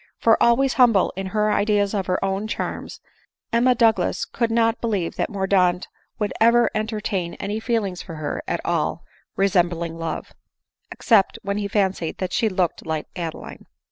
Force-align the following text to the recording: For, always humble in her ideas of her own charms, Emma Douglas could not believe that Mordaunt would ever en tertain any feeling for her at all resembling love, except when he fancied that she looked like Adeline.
For, 0.17 0.41
always 0.41 0.73
humble 0.81 1.13
in 1.15 1.27
her 1.27 1.53
ideas 1.53 1.93
of 1.93 2.07
her 2.07 2.17
own 2.25 2.47
charms, 2.47 3.01
Emma 3.53 3.75
Douglas 3.75 4.25
could 4.25 4.49
not 4.49 4.81
believe 4.81 5.15
that 5.15 5.29
Mordaunt 5.29 5.87
would 6.17 6.33
ever 6.41 6.71
en 6.73 6.87
tertain 6.87 7.35
any 7.35 7.59
feeling 7.59 7.95
for 7.95 8.15
her 8.15 8.41
at 8.47 8.61
all 8.65 9.03
resembling 9.35 9.99
love, 9.99 10.33
except 10.91 11.37
when 11.43 11.59
he 11.59 11.67
fancied 11.67 12.17
that 12.17 12.33
she 12.33 12.49
looked 12.49 12.83
like 12.83 13.09
Adeline. 13.15 13.67